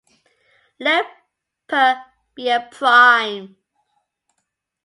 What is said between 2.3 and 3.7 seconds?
be a prime.